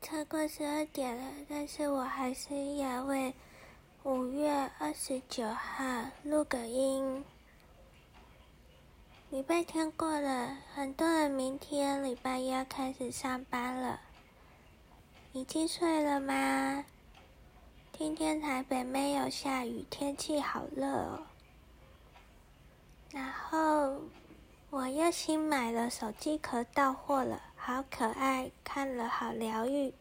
[0.00, 3.34] 超过十二点了，但是我还是要为
[4.02, 5.84] 五月二十九号
[6.22, 7.24] 录个音。
[9.30, 14.00] 礼拜天过了，很多人明天礼拜一要开始上班了。
[15.32, 16.84] 已经睡了吗？
[17.92, 21.22] 今天台北没有下雨，天气好热哦。
[23.10, 24.00] 然后
[24.70, 27.40] 我又新买了手机壳，到货了，
[27.72, 29.94] 好可爱，看了好疗愈。